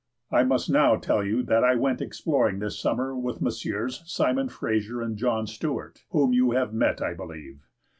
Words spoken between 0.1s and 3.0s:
"I must now tell you that I went exploring this